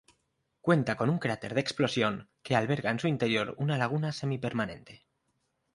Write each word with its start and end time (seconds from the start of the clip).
Cuenta 0.61 0.97
con 0.97 1.11
un 1.11 1.19
cráter 1.19 1.53
de 1.53 1.61
explosión 1.61 2.27
que 2.41 2.55
alberga 2.55 2.89
en 2.89 2.97
su 2.97 3.07
interior 3.07 3.53
una 3.59 3.77
laguna 3.77 4.11
semipermanente. 4.11 5.05